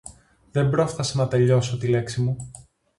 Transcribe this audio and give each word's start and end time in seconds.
Δεν 0.51 0.69
πρόφθασα 0.69 1.17
να 1.17 1.27
τελειώσω 1.27 1.77
τη 1.77 1.87
λέξη 1.87 2.21
μου 2.21 2.51